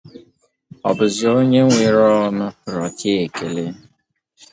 Ọ 0.87 0.91
bụzị 0.97 1.25
onye 1.37 1.61
were 1.75 2.05
ọnụ 2.25 2.45
rịọta 2.71 3.09
ekele 3.23 3.63